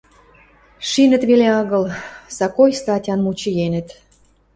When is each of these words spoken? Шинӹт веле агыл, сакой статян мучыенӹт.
Шинӹт 0.89 1.23
веле 1.29 1.47
агыл, 1.59 1.83
сакой 2.35 2.71
статян 2.81 3.19
мучыенӹт. 3.25 3.87